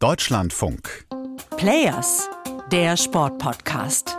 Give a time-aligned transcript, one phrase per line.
[0.00, 1.06] Deutschlandfunk.
[1.56, 2.30] Players,
[2.70, 4.16] der Sportpodcast.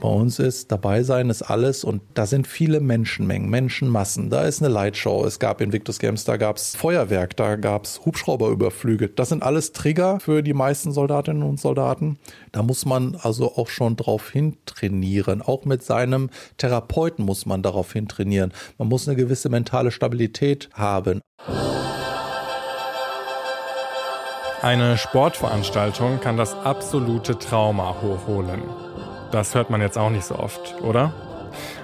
[0.00, 4.28] Bei uns ist dabei sein ist alles und da sind viele Menschenmengen, Menschenmassen.
[4.28, 5.24] Da ist eine Lightshow.
[5.24, 9.08] Es gab Invictus Games, da gab es Feuerwerk, da gab es Hubschrauberüberflüge.
[9.08, 12.18] Das sind alles Trigger für die meisten Soldatinnen und Soldaten.
[12.52, 15.40] Da muss man also auch schon drauf hin trainieren.
[15.40, 18.52] Auch mit seinem Therapeuten muss man darauf hin trainieren.
[18.76, 21.22] Man muss eine gewisse mentale Stabilität haben.
[24.66, 28.62] Eine Sportveranstaltung kann das absolute Trauma hochholen.
[29.30, 31.12] Das hört man jetzt auch nicht so oft, oder?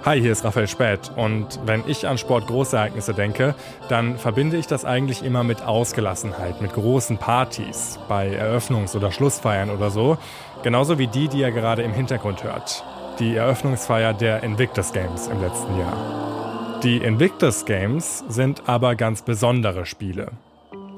[0.05, 3.55] Hi, hier ist Raphael Späth und wenn ich an Sportgroßereignisse denke,
[3.89, 9.71] dann verbinde ich das eigentlich immer mit Ausgelassenheit, mit großen Partys, bei Eröffnungs- oder Schlussfeiern
[9.71, 10.19] oder so,
[10.65, 12.83] genauso wie die, die ihr gerade im Hintergrund hört.
[13.21, 16.81] Die Eröffnungsfeier der Invictus Games im letzten Jahr.
[16.83, 20.33] Die Invictus Games sind aber ganz besondere Spiele.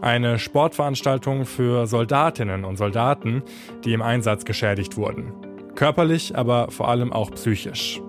[0.04, 3.42] Eine Sportveranstaltung für Soldatinnen und Soldaten,
[3.86, 5.32] die im Einsatz geschädigt wurden.
[5.76, 8.02] Körperlich, aber vor allem auch psychisch.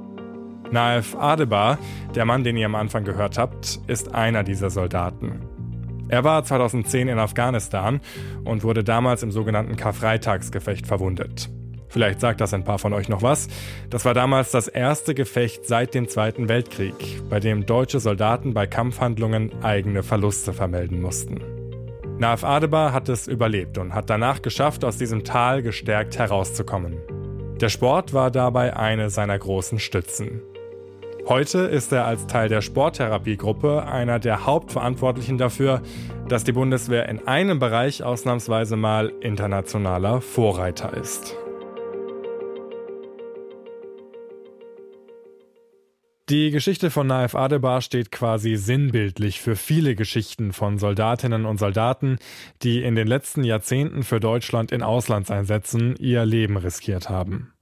[0.70, 1.78] Naif Adebar,
[2.14, 5.40] der Mann, den ihr am Anfang gehört habt, ist einer dieser Soldaten.
[6.10, 8.02] Er war 2010 in Afghanistan
[8.44, 11.50] und wurde damals im sogenannten Karfreitagsgefecht verwundet.
[11.88, 13.48] Vielleicht sagt das ein paar von euch noch was.
[13.90, 18.68] Das war damals das erste Gefecht seit dem Zweiten Weltkrieg, bei dem deutsche Soldaten bei
[18.68, 21.55] Kampfhandlungen eigene Verluste vermelden mussten.
[22.18, 26.98] Naif Adebar hat es überlebt und hat danach geschafft, aus diesem Tal gestärkt herauszukommen.
[27.60, 30.42] Der Sport war dabei eine seiner großen Stützen.
[31.28, 35.82] Heute ist er als Teil der Sporttherapiegruppe einer der Hauptverantwortlichen dafür,
[36.30, 41.36] dass die Bundeswehr in einem Bereich ausnahmsweise mal internationaler Vorreiter ist.
[46.28, 52.18] Die Geschichte von Naif Adebar steht quasi sinnbildlich für viele Geschichten von Soldatinnen und Soldaten,
[52.64, 57.54] die in den letzten Jahrzehnten für Deutschland in Auslandseinsätzen ihr Leben riskiert haben.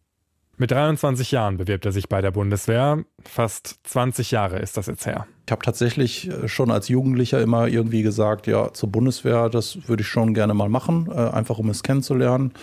[0.55, 3.03] Mit 23 Jahren bewirbt er sich bei der Bundeswehr.
[3.25, 5.27] Fast 20 Jahre ist das jetzt her.
[5.45, 10.03] Ich habe tatsächlich äh, schon als Jugendlicher immer irgendwie gesagt, ja, zur Bundeswehr, das würde
[10.03, 12.53] ich schon gerne mal machen, äh, einfach um es kennenzulernen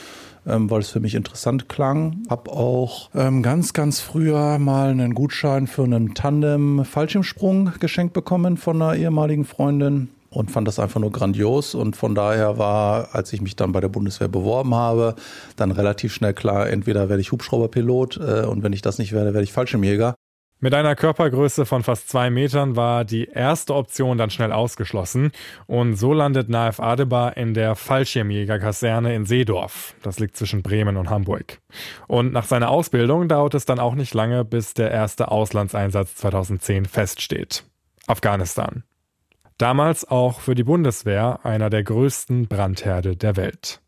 [0.46, 2.22] ähm, weil es für mich interessant klang.
[2.28, 8.80] Habe auch ähm, ganz, ganz früher mal einen Gutschein für einen Tandem-Fallschirmsprung geschenkt bekommen von
[8.80, 11.74] einer ehemaligen Freundin und fand das einfach nur grandios.
[11.74, 15.16] Und von daher war, als ich mich dann bei der Bundeswehr beworben habe,
[15.56, 19.34] dann relativ schnell klar, entweder werde ich Hubschrauberpilot äh, und wenn ich das nicht werde,
[19.34, 20.14] werde ich Fallschirmjäger.
[20.62, 25.32] Mit einer Körpergröße von fast zwei Metern war die erste Option dann schnell ausgeschlossen
[25.66, 29.94] und so landet Naif Adebar in der Fallschirmjägerkaserne in Seedorf.
[30.02, 31.60] Das liegt zwischen Bremen und Hamburg.
[32.08, 36.84] Und nach seiner Ausbildung dauert es dann auch nicht lange, bis der erste Auslandseinsatz 2010
[36.84, 37.64] feststeht.
[38.06, 38.84] Afghanistan.
[39.56, 43.80] Damals auch für die Bundeswehr einer der größten Brandherde der Welt.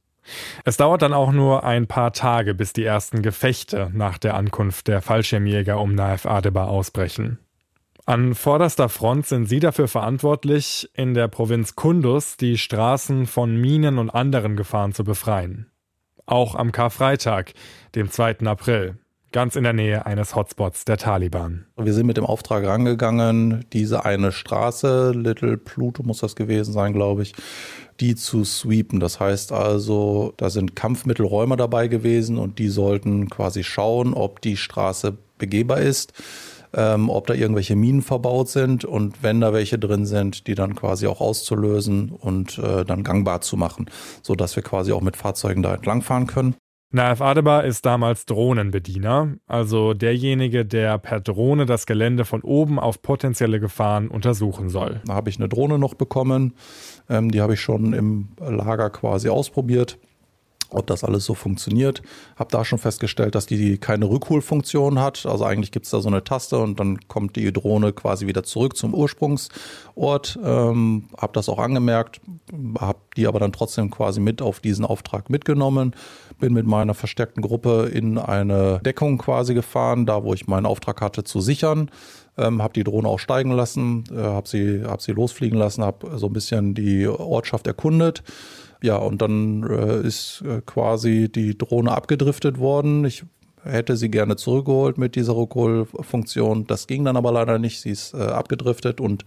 [0.64, 4.88] Es dauert dann auch nur ein paar Tage, bis die ersten Gefechte nach der Ankunft
[4.88, 7.38] der Fallschirmjäger um Naif Adebar ausbrechen.
[8.04, 13.98] An vorderster Front sind sie dafür verantwortlich, in der Provinz Kunduz die Straßen von Minen
[13.98, 15.70] und anderen Gefahren zu befreien.
[16.26, 17.52] Auch am Karfreitag,
[17.94, 18.40] dem 2.
[18.40, 18.98] April,
[19.32, 21.66] ganz in der Nähe eines Hotspots der Taliban.
[21.76, 26.92] Wir sind mit dem Auftrag rangegangen, diese eine Straße, Little Pluto muss das gewesen sein,
[26.92, 27.34] glaube ich,
[28.00, 29.00] die zu sweepen.
[29.00, 34.56] Das heißt also, da sind Kampfmittelräumer dabei gewesen und die sollten quasi schauen, ob die
[34.56, 36.12] Straße begehbar ist.
[36.74, 40.74] Ähm, ob da irgendwelche Minen verbaut sind und wenn da welche drin sind, die dann
[40.74, 43.90] quasi auch auszulösen und äh, dann gangbar zu machen,
[44.22, 46.54] sodass wir quasi auch mit Fahrzeugen da entlangfahren können.
[46.94, 53.00] Naif Adebar ist damals Drohnenbediener, also derjenige, der per Drohne das Gelände von oben auf
[53.00, 55.00] potenzielle Gefahren untersuchen soll.
[55.06, 56.52] Da habe ich eine Drohne noch bekommen,
[57.08, 59.98] ähm, die habe ich schon im Lager quasi ausprobiert
[60.74, 62.02] ob das alles so funktioniert.
[62.36, 65.26] Habe da schon festgestellt, dass die keine Rückholfunktion hat.
[65.26, 68.42] Also eigentlich gibt es da so eine Taste und dann kommt die Drohne quasi wieder
[68.42, 70.38] zurück zum Ursprungsort.
[70.42, 72.20] Ähm, habe das auch angemerkt,
[72.78, 75.94] habe die aber dann trotzdem quasi mit auf diesen Auftrag mitgenommen.
[76.38, 81.00] Bin mit meiner verstärkten Gruppe in eine Deckung quasi gefahren, da wo ich meinen Auftrag
[81.00, 81.90] hatte zu sichern.
[82.38, 86.18] Ähm, habe die Drohne auch steigen lassen, äh, habe sie, hab sie losfliegen lassen, habe
[86.18, 88.22] so ein bisschen die Ortschaft erkundet
[88.82, 93.04] ja, und dann äh, ist äh, quasi die Drohne abgedriftet worden.
[93.04, 93.24] Ich
[93.64, 96.66] hätte sie gerne zurückgeholt mit dieser Rückholfunktion.
[96.66, 97.80] Das ging dann aber leider nicht.
[97.80, 99.24] Sie ist äh, abgedriftet und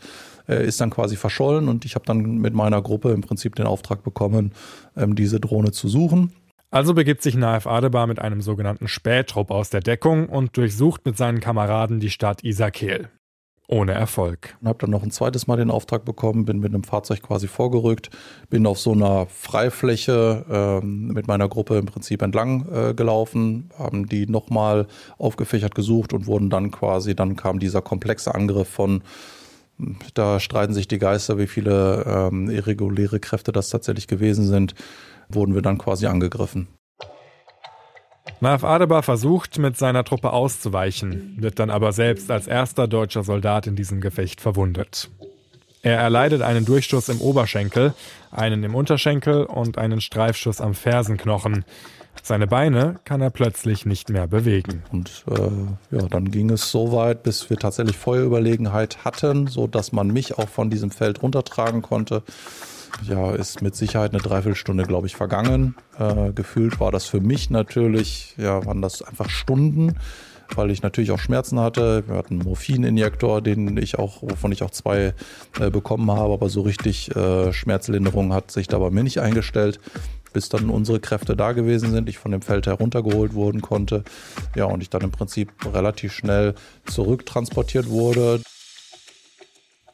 [0.48, 1.70] äh, ist dann quasi verschollen.
[1.70, 4.52] Und ich habe dann mit meiner Gruppe im Prinzip den Auftrag bekommen,
[4.98, 6.34] ähm, diese Drohne zu suchen.
[6.72, 11.16] Also begibt sich Naif Adebar mit einem sogenannten Spähtrupp aus der Deckung und durchsucht mit
[11.16, 13.10] seinen Kameraden die Stadt Isakel.
[13.68, 14.56] Ohne Erfolg.
[14.62, 17.48] Und habe dann noch ein zweites Mal den Auftrag bekommen, bin mit einem Fahrzeug quasi
[17.48, 18.10] vorgerückt,
[18.50, 24.08] bin auf so einer Freifläche ähm, mit meiner Gruppe im Prinzip entlang äh, gelaufen, haben
[24.08, 29.02] die nochmal aufgefächert gesucht und wurden dann quasi, dann kam dieser komplexe Angriff von
[30.14, 34.74] da streiten sich die Geister, wie viele ähm, irreguläre Kräfte das tatsächlich gewesen sind,
[35.28, 36.68] wurden wir dann quasi angegriffen.
[38.40, 43.68] Naif Adebar versucht, mit seiner Truppe auszuweichen, wird dann aber selbst als erster deutscher Soldat
[43.68, 45.10] in diesem Gefecht verwundet.
[45.82, 47.94] Er erleidet einen Durchstoß im Oberschenkel,
[48.32, 51.64] einen im Unterschenkel und einen Streifschuss am Fersenknochen.
[52.24, 54.82] Seine Beine kann er plötzlich nicht mehr bewegen.
[54.92, 59.92] Und äh, ja, dann ging es so weit, bis wir tatsächlich Feuerüberlegenheit hatten, so dass
[59.92, 62.24] man mich auch von diesem Feld runtertragen konnte
[63.04, 65.76] ja, ist mit Sicherheit eine Dreiviertelstunde, glaube ich, vergangen.
[66.00, 69.96] Äh, gefühlt war das für mich natürlich, ja, waren das einfach Stunden,
[70.56, 72.08] weil ich natürlich auch Schmerzen hatte.
[72.08, 75.14] Wir hatten einen Morphininjektor, den ich auch, wovon ich auch zwei
[75.60, 79.80] äh, bekommen habe, aber so richtig äh, Schmerzlinderung hat sich da bei mir nicht eingestellt
[80.36, 84.04] bis dann unsere Kräfte da gewesen sind, ich von dem Feld heruntergeholt wurden konnte.
[84.54, 86.56] Ja, und ich dann im Prinzip relativ schnell
[86.88, 88.42] zurücktransportiert wurde.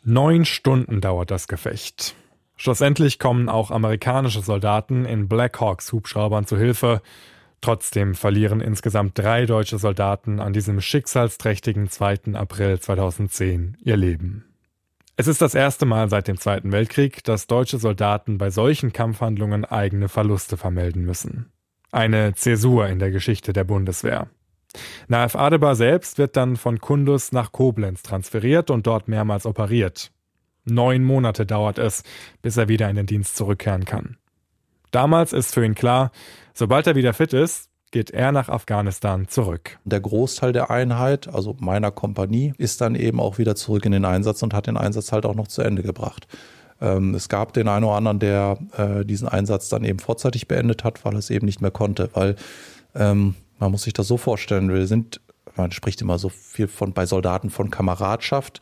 [0.04, 2.16] Neun Stunden dauert das Gefecht.
[2.62, 7.02] Schlussendlich kommen auch amerikanische Soldaten in Blackhawks Hubschraubern zu Hilfe.
[7.60, 12.36] Trotzdem verlieren insgesamt drei deutsche Soldaten an diesem schicksalsträchtigen 2.
[12.36, 14.46] April 2010 ihr Leben.
[15.18, 19.66] Es ist das erste Mal seit dem Zweiten Weltkrieg, dass deutsche Soldaten bei solchen Kampfhandlungen
[19.66, 21.52] eigene Verluste vermelden müssen.
[21.92, 24.28] Eine Zäsur in der Geschichte der Bundeswehr.
[25.08, 30.12] Naif Adebar selbst wird dann von Kundus nach Koblenz transferiert und dort mehrmals operiert.
[30.66, 32.04] Neun Monate dauert es,
[32.42, 34.18] bis er wieder in den Dienst zurückkehren kann.
[34.92, 36.12] Damals ist für ihn klar,
[36.54, 39.78] sobald er wieder fit ist, geht er nach Afghanistan zurück.
[39.84, 44.06] Der Großteil der Einheit, also meiner Kompanie, ist dann eben auch wieder zurück in den
[44.06, 46.28] Einsatz und hat den Einsatz halt auch noch zu Ende gebracht.
[46.80, 50.84] Ähm, es gab den einen oder anderen, der äh, diesen Einsatz dann eben vorzeitig beendet
[50.84, 52.10] hat, weil er es eben nicht mehr konnte.
[52.14, 52.36] Weil
[52.96, 55.22] ähm, man muss sich das so vorstellen, wir sind,
[55.56, 58.62] man spricht immer so viel von bei Soldaten von Kameradschaft.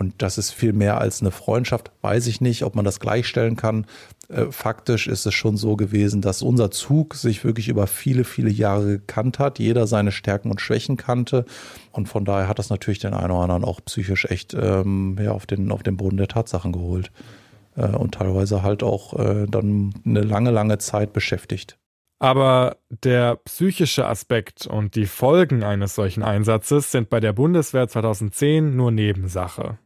[0.00, 1.90] Und das ist viel mehr als eine Freundschaft.
[2.00, 3.84] Weiß ich nicht, ob man das gleichstellen kann.
[4.30, 8.48] Äh, faktisch ist es schon so gewesen, dass unser Zug sich wirklich über viele, viele
[8.48, 9.58] Jahre gekannt hat.
[9.58, 11.44] Jeder seine Stärken und Schwächen kannte.
[11.92, 15.32] Und von daher hat das natürlich den einen oder anderen auch psychisch echt ähm, ja,
[15.32, 17.12] auf, den, auf den Boden der Tatsachen geholt.
[17.76, 21.76] Äh, und teilweise halt auch äh, dann eine lange, lange Zeit beschäftigt.
[22.18, 28.74] Aber der psychische Aspekt und die Folgen eines solchen Einsatzes sind bei der Bundeswehr 2010
[28.74, 29.76] nur Nebensache.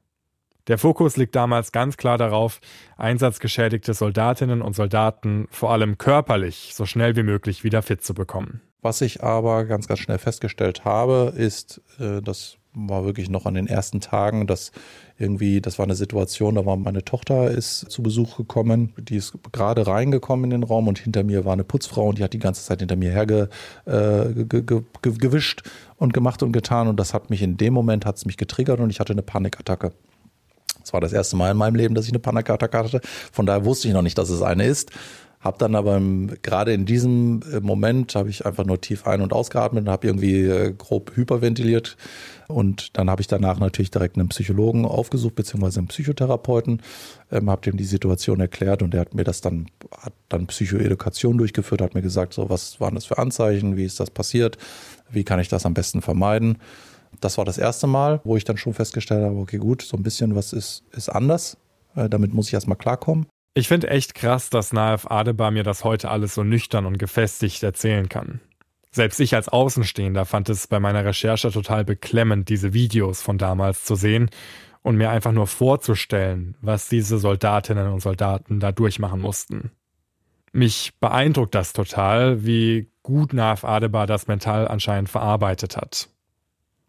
[0.67, 2.61] Der Fokus liegt damals ganz klar darauf,
[2.97, 8.63] einsatzgeschädigte Soldatinnen und Soldaten vor allem körperlich so schnell wie möglich wieder fit zu bekommen.
[8.81, 13.55] Was ich aber ganz, ganz schnell festgestellt habe, ist, äh, das war wirklich noch an
[13.55, 14.73] den ersten Tagen, dass
[15.17, 19.33] irgendwie, das war eine Situation, da war meine Tochter ist zu Besuch gekommen, die ist
[19.53, 22.41] gerade reingekommen in den Raum und hinter mir war eine Putzfrau und die hat die
[22.41, 25.69] ganze Zeit hinter mir hergewischt äh,
[25.99, 28.81] und gemacht und getan und das hat mich in dem Moment, hat es mich getriggert
[28.81, 29.93] und ich hatte eine Panikattacke.
[30.85, 33.01] Es war das erste Mal in meinem Leben, dass ich eine Panikattacke hatte.
[33.33, 34.91] Von daher wusste ich noch nicht, dass es eine ist.
[35.45, 36.01] Hab dann aber
[36.41, 40.07] gerade in diesem äh, Moment habe ich einfach nur tief ein- und ausgeatmet und habe
[40.07, 41.99] irgendwie äh, grob hyperventiliert.
[42.49, 46.81] Und dann habe ich danach natürlich direkt einen Psychologen aufgesucht, beziehungsweise einen Psychotherapeuten,
[47.31, 51.37] ähm, habe dem die Situation erklärt und der hat mir das dann, hat dann Psychoedukation
[51.37, 54.57] durchgeführt, hat mir gesagt, so was waren das für Anzeichen, wie ist das passiert,
[55.11, 56.57] wie kann ich das am besten vermeiden.
[57.25, 60.03] Das war das erste Mal, wo ich dann schon festgestellt habe, okay, gut, so ein
[60.03, 61.57] bisschen was ist, ist anders.
[61.97, 63.25] Äh, damit muss ich erstmal klarkommen.
[63.55, 67.63] Ich finde echt krass, dass Naif Adebar mir das heute alles so nüchtern und gefestigt
[67.63, 68.41] erzählen kann.
[68.91, 73.85] Selbst ich als Außenstehender fand es bei meiner Recherche total beklemmend, diese Videos von damals
[73.85, 74.29] zu sehen
[74.83, 79.71] und mir einfach nur vorzustellen, was diese Soldatinnen und Soldaten da durchmachen mussten.
[80.53, 86.11] Mich beeindruckt das total, wie gut Naif Adebar das mental anscheinend verarbeitet hat.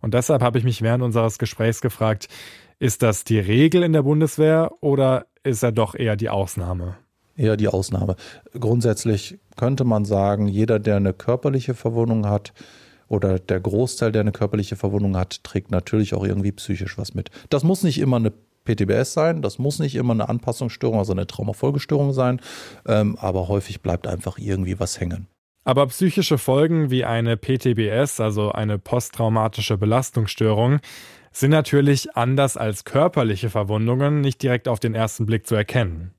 [0.01, 2.27] Und deshalb habe ich mich während unseres Gesprächs gefragt,
[2.79, 6.97] ist das die Regel in der Bundeswehr oder ist er doch eher die Ausnahme?
[7.37, 8.15] Eher die Ausnahme.
[8.57, 12.53] Grundsätzlich könnte man sagen, jeder, der eine körperliche Verwundung hat,
[13.07, 17.29] oder der Großteil, der eine körperliche Verwundung hat, trägt natürlich auch irgendwie psychisch was mit.
[17.49, 18.33] Das muss nicht immer eine
[18.65, 22.41] PTBS sein, das muss nicht immer eine Anpassungsstörung, also eine Traumafolgestörung sein,
[22.87, 25.27] ähm, aber häufig bleibt einfach irgendwie was hängen.
[25.65, 30.79] Aber psychische Folgen wie eine PTBS, also eine posttraumatische Belastungsstörung,
[31.31, 36.11] sind natürlich anders als körperliche Verwundungen nicht direkt auf den ersten Blick zu erkennen.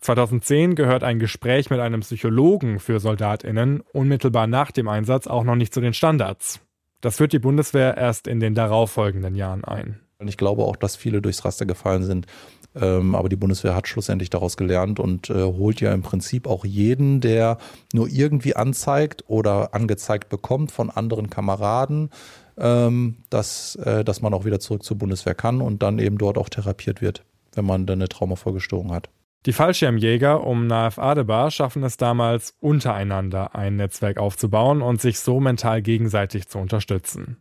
[0.00, 5.56] 2010 gehört ein Gespräch mit einem Psychologen für Soldatinnen unmittelbar nach dem Einsatz auch noch
[5.56, 6.60] nicht zu den Standards.
[7.00, 10.00] Das führt die Bundeswehr erst in den darauffolgenden Jahren ein.
[10.18, 12.26] Ich glaube auch, dass viele durchs Raster gefallen sind.
[12.74, 16.64] Ähm, aber die Bundeswehr hat schlussendlich daraus gelernt und äh, holt ja im Prinzip auch
[16.64, 17.58] jeden, der
[17.92, 22.10] nur irgendwie anzeigt oder angezeigt bekommt von anderen Kameraden,
[22.58, 26.38] ähm, dass, äh, dass man auch wieder zurück zur Bundeswehr kann und dann eben dort
[26.38, 27.24] auch therapiert wird,
[27.54, 29.10] wenn man dann eine Traumafolgestörung hat.
[29.46, 35.40] Die Fallschirmjäger um Naif Adebar schaffen es damals, untereinander ein Netzwerk aufzubauen und sich so
[35.40, 37.38] mental gegenseitig zu unterstützen.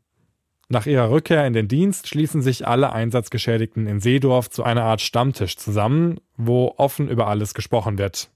[0.71, 5.01] Nach ihrer Rückkehr in den Dienst schließen sich alle Einsatzgeschädigten in Seedorf zu einer Art
[5.01, 8.29] Stammtisch zusammen, wo offen über alles gesprochen wird.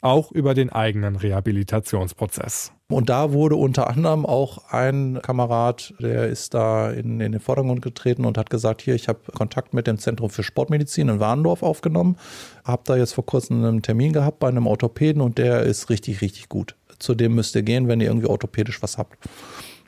[0.00, 2.72] Auch über den eigenen Rehabilitationsprozess.
[2.88, 7.82] Und da wurde unter anderem auch ein Kamerad, der ist da in, in den Vordergrund
[7.82, 11.62] getreten und hat gesagt, hier, ich habe Kontakt mit dem Zentrum für Sportmedizin in Warndorf
[11.62, 12.16] aufgenommen,
[12.64, 16.20] habe da jetzt vor kurzem einen Termin gehabt bei einem Orthopäden und der ist richtig,
[16.20, 16.74] richtig gut.
[16.98, 19.16] Zu dem müsst ihr gehen, wenn ihr irgendwie orthopädisch was habt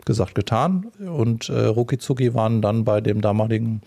[0.09, 0.89] gesagt, getan.
[0.99, 3.83] Und äh, Rukizuki waren dann bei dem damaligen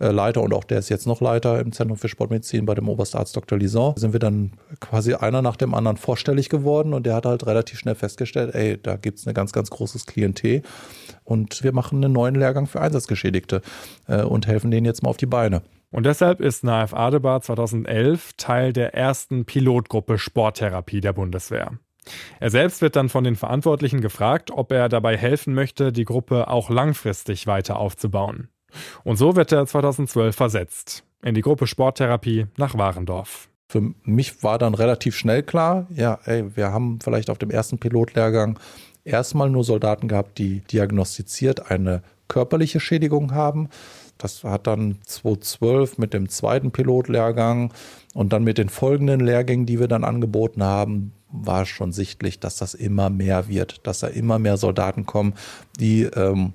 [0.00, 2.88] äh, Leiter und auch der ist jetzt noch Leiter im Zentrum für Sportmedizin bei dem
[2.88, 3.56] Oberstarzt Dr.
[3.56, 3.94] Lison.
[3.96, 7.78] Sind wir dann quasi einer nach dem anderen vorstellig geworden und der hat halt relativ
[7.78, 10.62] schnell festgestellt, ey, da gibt es ein ganz, ganz großes Klientel
[11.24, 13.62] und wir machen einen neuen Lehrgang für Einsatzgeschädigte
[14.08, 15.62] äh, und helfen denen jetzt mal auf die Beine.
[15.90, 21.78] Und deshalb ist Naif Adebar 2011 Teil der ersten Pilotgruppe Sporttherapie der Bundeswehr.
[22.40, 26.48] Er selbst wird dann von den Verantwortlichen gefragt, ob er dabei helfen möchte, die Gruppe
[26.48, 28.48] auch langfristig weiter aufzubauen.
[29.04, 33.48] Und so wird er 2012 versetzt in die Gruppe Sporttherapie nach Warendorf.
[33.68, 37.78] Für mich war dann relativ schnell klar, ja, ey, wir haben vielleicht auf dem ersten
[37.78, 38.60] Pilotlehrgang
[39.04, 43.68] erstmal nur Soldaten gehabt, die diagnostiziert eine körperliche Schädigung haben.
[44.18, 47.72] Das hat dann 2012 mit dem zweiten Pilotlehrgang
[48.14, 52.56] und dann mit den folgenden Lehrgängen, die wir dann angeboten haben, war schon sichtlich, dass
[52.56, 55.34] das immer mehr wird, dass da immer mehr Soldaten kommen,
[55.78, 56.52] die ähm,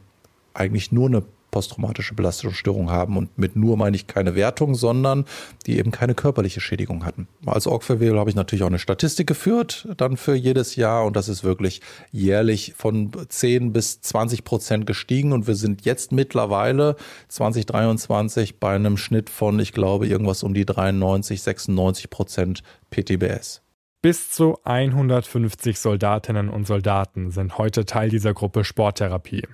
[0.54, 3.18] eigentlich nur eine posttraumatische Belastungsstörung haben.
[3.18, 5.25] Und mit nur meine ich keine Wertung, sondern
[5.68, 7.28] die eben keine körperliche Schädigung hatten.
[7.46, 11.06] Als Org für habe ich natürlich auch eine Statistik geführt, dann für jedes Jahr.
[11.06, 15.34] Und das ist wirklich jährlich von 10 bis 20 Prozent gestiegen.
[15.34, 16.96] Und wir sind jetzt mittlerweile
[17.28, 23.62] 2023 bei einem Schnitt von, ich glaube, irgendwas um die 93, 96 Prozent PTBS.
[24.03, 29.48] Bis zu 150 Soldatinnen und Soldaten sind heute Teil dieser Gruppe Sporttherapie.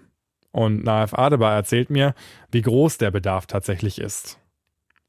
[0.51, 2.13] Und Naif Adebar erzählt mir,
[2.49, 4.39] wie groß der Bedarf tatsächlich ist.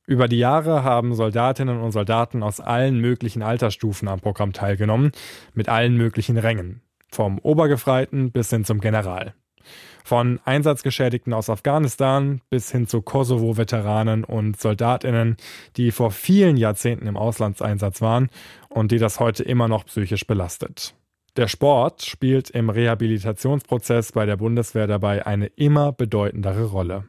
[0.06, 5.12] Über die Jahre haben Soldatinnen und Soldaten aus allen möglichen Altersstufen am Programm teilgenommen,
[5.54, 9.34] mit allen möglichen Rängen, vom Obergefreiten bis hin zum General.
[10.08, 15.36] Von Einsatzgeschädigten aus Afghanistan bis hin zu Kosovo-Veteranen und Soldatinnen,
[15.76, 18.30] die vor vielen Jahrzehnten im Auslandseinsatz waren
[18.70, 20.94] und die das heute immer noch psychisch belastet.
[21.36, 27.04] Der Sport spielt im Rehabilitationsprozess bei der Bundeswehr dabei eine immer bedeutendere Rolle.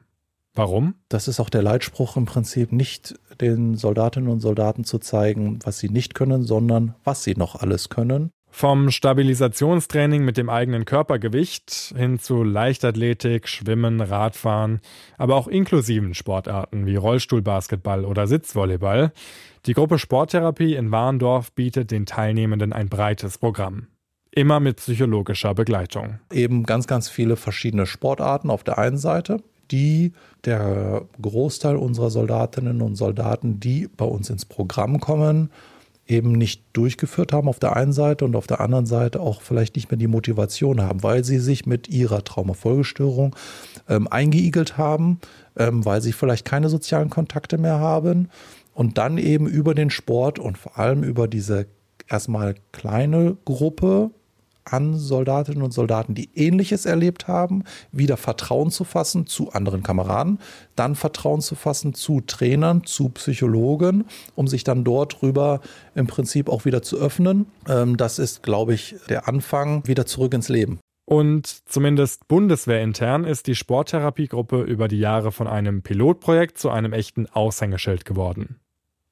[0.53, 0.95] Warum?
[1.07, 5.79] Das ist auch der Leitspruch im Prinzip, nicht den Soldatinnen und Soldaten zu zeigen, was
[5.79, 8.31] sie nicht können, sondern was sie noch alles können.
[8.59, 14.81] Vom Stabilisationstraining mit dem eigenen Körpergewicht hin zu Leichtathletik, Schwimmen, Radfahren,
[15.17, 19.13] aber auch inklusiven Sportarten wie Rollstuhlbasketball oder Sitzvolleyball.
[19.65, 23.87] Die Gruppe Sporttherapie in Warndorf bietet den Teilnehmenden ein breites Programm.
[24.31, 26.19] Immer mit psychologischer Begleitung.
[26.29, 30.11] Eben ganz, ganz viele verschiedene Sportarten auf der einen Seite, die
[30.43, 35.49] der Großteil unserer Soldatinnen und Soldaten, die bei uns ins Programm kommen,
[36.09, 39.75] eben nicht durchgeführt haben auf der einen Seite und auf der anderen Seite auch vielleicht
[39.75, 43.35] nicht mehr die Motivation haben, weil sie sich mit ihrer Traumafolgestörung
[43.87, 45.19] ähm, eingeigelt haben,
[45.55, 48.29] ähm, weil sie vielleicht keine sozialen Kontakte mehr haben
[48.73, 51.67] und dann eben über den Sport und vor allem über diese
[52.09, 54.09] erstmal kleine Gruppe
[54.65, 60.39] an Soldatinnen und Soldaten, die Ähnliches erlebt haben, wieder Vertrauen zu fassen zu anderen Kameraden,
[60.75, 65.61] dann Vertrauen zu fassen zu Trainern, zu Psychologen, um sich dann dort drüber
[65.95, 67.47] im Prinzip auch wieder zu öffnen.
[67.67, 70.79] Ähm, das ist, glaube ich, der Anfang wieder zurück ins Leben.
[71.09, 77.25] Und zumindest bundeswehrintern ist die Sporttherapiegruppe über die Jahre von einem Pilotprojekt zu einem echten
[77.25, 78.59] Aushängeschild geworden.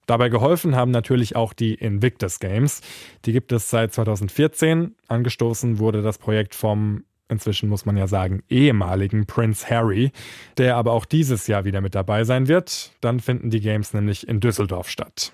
[0.08, 2.82] Dabei geholfen haben natürlich auch die Invictus Games.
[3.26, 4.96] Die gibt es seit 2014.
[5.08, 10.12] Angestoßen wurde das Projekt vom inzwischen muss man ja sagen, ehemaligen Prince Harry,
[10.58, 12.92] der aber auch dieses Jahr wieder mit dabei sein wird.
[13.02, 15.34] Dann finden die Games nämlich in Düsseldorf statt.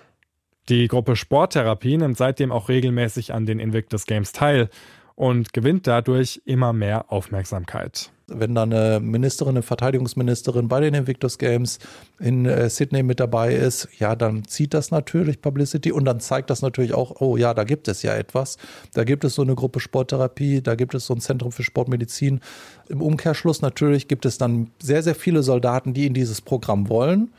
[0.68, 4.70] Die Gruppe Sporttherapie nimmt seitdem auch regelmäßig an den Invictus Games teil
[5.14, 8.10] und gewinnt dadurch immer mehr Aufmerksamkeit.
[8.26, 11.78] Wenn da eine Ministerin, eine Verteidigungsministerin bei den Invictus Games
[12.18, 16.48] in äh, Sydney mit dabei ist, ja, dann zieht das natürlich Publicity und dann zeigt
[16.48, 18.56] das natürlich auch, oh ja, da gibt es ja etwas.
[18.94, 22.40] Da gibt es so eine Gruppe Sporttherapie, da gibt es so ein Zentrum für Sportmedizin.
[22.88, 27.30] Im Umkehrschluss natürlich gibt es dann sehr, sehr viele Soldaten, die in dieses Programm wollen.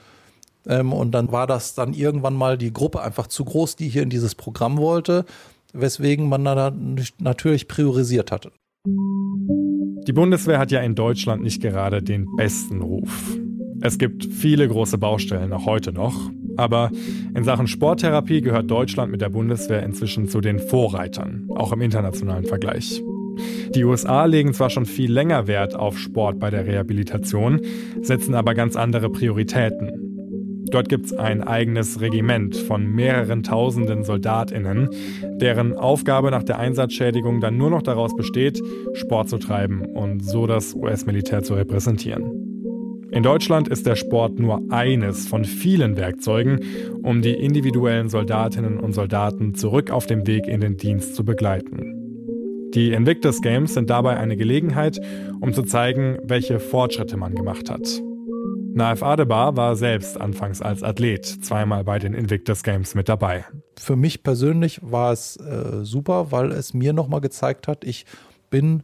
[0.67, 4.03] Ähm, und dann war das dann irgendwann mal die Gruppe einfach zu groß, die hier
[4.03, 5.25] in dieses Programm wollte,
[5.73, 8.51] weswegen man dann natürlich priorisiert hatte.
[10.07, 13.35] Die Bundeswehr hat ja in Deutschland nicht gerade den besten Ruf.
[13.81, 16.29] Es gibt viele große Baustellen, auch heute noch.
[16.57, 16.91] Aber
[17.35, 22.45] in Sachen Sporttherapie gehört Deutschland mit der Bundeswehr inzwischen zu den Vorreitern, auch im internationalen
[22.45, 23.01] Vergleich.
[23.73, 27.61] Die USA legen zwar schon viel länger Wert auf Sport bei der Rehabilitation,
[28.01, 30.14] setzen aber ganz andere Prioritäten.
[30.75, 34.89] Dort gibt es ein eigenes Regiment von mehreren tausenden Soldatinnen,
[35.39, 40.47] deren Aufgabe nach der Einsatzschädigung dann nur noch daraus besteht, Sport zu treiben und so
[40.47, 43.07] das US-Militär zu repräsentieren.
[43.09, 46.59] In Deutschland ist der Sport nur eines von vielen Werkzeugen,
[47.03, 51.93] um die individuellen Soldatinnen und Soldaten zurück auf dem Weg in den Dienst zu begleiten.
[52.73, 54.99] Die Invictus Games sind dabei eine Gelegenheit,
[55.39, 58.01] um zu zeigen, welche Fortschritte man gemacht hat.
[58.75, 63.45] Naif Adebar war selbst anfangs als Athlet zweimal bei den Invictus Games mit dabei.
[63.77, 68.05] Für mich persönlich war es äh, super, weil es mir nochmal gezeigt hat, ich
[68.49, 68.83] bin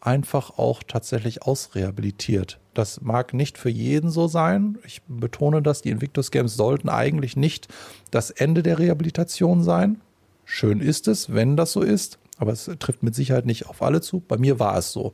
[0.00, 2.58] einfach auch tatsächlich ausrehabilitiert.
[2.74, 4.76] Das mag nicht für jeden so sein.
[4.84, 7.68] Ich betone das, die Invictus Games sollten eigentlich nicht
[8.10, 10.00] das Ende der Rehabilitation sein.
[10.46, 14.00] Schön ist es, wenn das so ist, aber es trifft mit Sicherheit nicht auf alle
[14.00, 14.18] zu.
[14.18, 15.12] Bei mir war es so.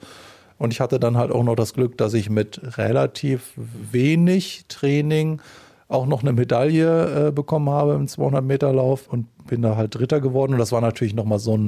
[0.59, 5.41] Und ich hatte dann halt auch noch das Glück, dass ich mit relativ wenig Training
[5.89, 9.95] auch noch eine Medaille äh, bekommen habe im 200 Meter Lauf und bin da halt
[9.95, 10.53] Dritter geworden.
[10.53, 11.59] Und das war natürlich nochmal so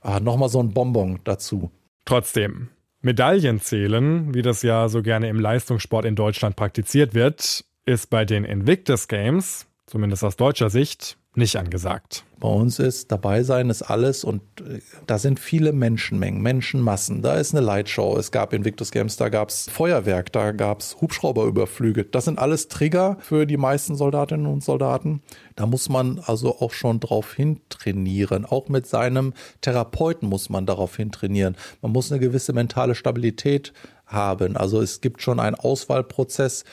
[0.00, 1.70] ah, noch so ein Bonbon dazu.
[2.04, 2.68] Trotzdem,
[3.02, 8.24] Medaillen zählen, wie das ja so gerne im Leistungssport in Deutschland praktiziert wird, ist bei
[8.24, 12.24] den Invictus Games, zumindest aus deutscher Sicht, nicht angesagt.
[12.38, 17.22] Bei uns ist dabei sein ist alles und äh, da sind viele Menschenmengen, Menschenmassen.
[17.22, 18.16] Da ist eine Lightshow.
[18.18, 22.04] Es gab in Victus Games, da gab es Feuerwerk, da gab es Hubschrauberüberflüge.
[22.04, 25.22] Das sind alles Trigger für die meisten Soldatinnen und Soldaten.
[25.54, 28.44] Da muss man also auch schon drauf hin trainieren.
[28.44, 31.56] Auch mit seinem Therapeuten muss man darauf hin trainieren.
[31.80, 33.72] Man muss eine gewisse mentale Stabilität
[34.04, 34.56] haben.
[34.56, 36.64] Also es gibt schon einen Auswahlprozess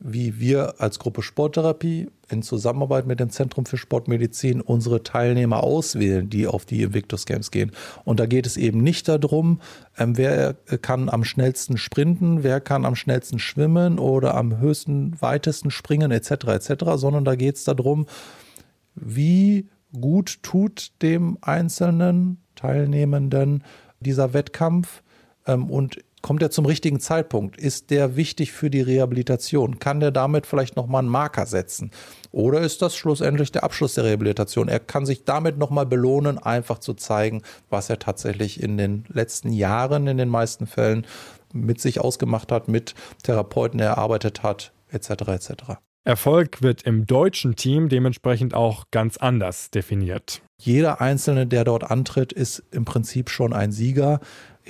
[0.00, 6.30] wie wir als Gruppe Sporttherapie in Zusammenarbeit mit dem Zentrum für Sportmedizin unsere Teilnehmer auswählen,
[6.30, 7.72] die auf die Invictus Games gehen.
[8.04, 9.60] Und da geht es eben nicht darum,
[9.98, 15.70] ähm, wer kann am schnellsten sprinten, wer kann am schnellsten schwimmen oder am höchsten, weitesten
[15.70, 16.30] springen etc.
[16.46, 18.06] etc., sondern da geht es darum,
[18.94, 23.64] wie gut tut dem einzelnen Teilnehmenden
[24.00, 25.02] dieser Wettkampf
[25.46, 27.56] ähm, und Kommt er zum richtigen Zeitpunkt?
[27.56, 29.78] Ist der wichtig für die Rehabilitation?
[29.78, 31.90] Kann der damit vielleicht nochmal einen Marker setzen?
[32.30, 34.68] Oder ist das schlussendlich der Abschluss der Rehabilitation?
[34.68, 39.50] Er kann sich damit nochmal belohnen, einfach zu zeigen, was er tatsächlich in den letzten
[39.50, 41.06] Jahren in den meisten Fällen
[41.52, 45.10] mit sich ausgemacht hat, mit Therapeuten erarbeitet hat, etc.
[45.28, 45.52] etc.
[46.04, 50.40] Erfolg wird im deutschen Team dementsprechend auch ganz anders definiert.
[50.58, 54.20] Jeder Einzelne, der dort antritt, ist im Prinzip schon ein Sieger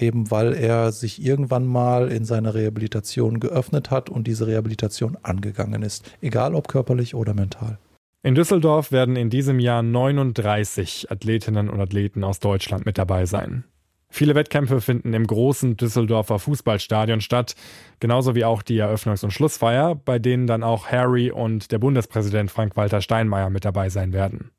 [0.01, 5.83] eben weil er sich irgendwann mal in seiner Rehabilitation geöffnet hat und diese Rehabilitation angegangen
[5.83, 7.79] ist, egal ob körperlich oder mental.
[8.23, 13.65] In Düsseldorf werden in diesem Jahr 39 Athletinnen und Athleten aus Deutschland mit dabei sein.
[14.13, 17.55] Viele Wettkämpfe finden im großen Düsseldorfer Fußballstadion statt,
[18.01, 22.51] genauso wie auch die Eröffnungs- und Schlussfeier, bei denen dann auch Harry und der Bundespräsident
[22.51, 24.51] Frank-Walter Steinmeier mit dabei sein werden.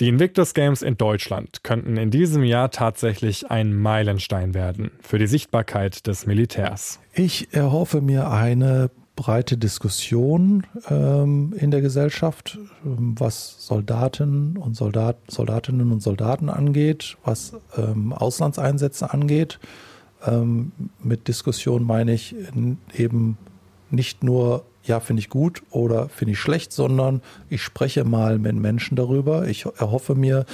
[0.00, 5.26] Die Invictus Games in Deutschland könnten in diesem Jahr tatsächlich ein Meilenstein werden für die
[5.26, 7.00] Sichtbarkeit des Militärs.
[7.14, 15.16] Ich erhoffe mir eine breite Diskussion ähm, in der Gesellschaft, ähm, was Soldaten und Soldat,
[15.26, 19.58] Soldatinnen und Soldaten angeht, was ähm, Auslandseinsätze angeht.
[20.24, 20.70] Ähm,
[21.02, 22.36] mit Diskussion meine ich
[22.94, 23.36] eben
[23.90, 27.20] nicht nur ja, finde ich gut oder finde ich schlecht, sondern
[27.50, 29.46] ich spreche mal mit Menschen darüber.
[29.46, 30.46] Ich erhoffe mir,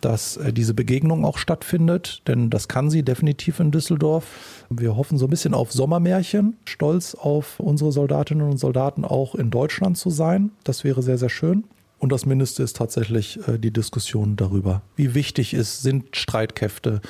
[0.00, 4.64] dass äh, diese Begegnung auch stattfindet, denn das kann sie definitiv in Düsseldorf.
[4.70, 9.50] Wir hoffen so ein bisschen auf Sommermärchen, stolz auf unsere Soldatinnen und Soldaten auch in
[9.50, 10.50] Deutschland zu sein.
[10.64, 11.64] Das wäre sehr, sehr schön.
[11.98, 17.00] Und das Mindeste ist tatsächlich äh, die Diskussion darüber, wie wichtig es sind Streitkräfte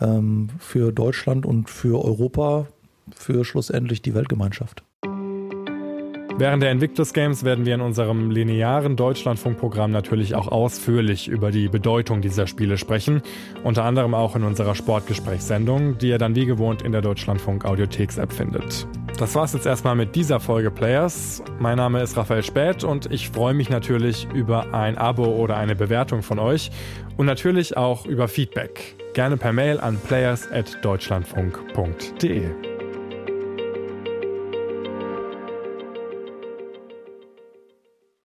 [0.00, 2.66] ähm, für Deutschland und für Europa,
[3.14, 4.82] für schlussendlich die Weltgemeinschaft.
[6.38, 11.68] Während der Invictus Games werden wir in unserem linearen Deutschlandfunkprogramm natürlich auch ausführlich über die
[11.68, 13.22] Bedeutung dieser Spiele sprechen,
[13.64, 18.32] unter anderem auch in unserer Sportgesprächssendung, die ihr dann wie gewohnt in der Deutschlandfunk Audiotheks-App
[18.32, 18.86] findet.
[19.18, 21.42] Das war's jetzt erstmal mit dieser Folge Players.
[21.60, 25.76] Mein Name ist Raphael Späth und ich freue mich natürlich über ein Abo oder eine
[25.76, 26.70] Bewertung von euch
[27.16, 28.96] und natürlich auch über Feedback.
[29.12, 32.71] Gerne per Mail an players@deutschlandfunk.de.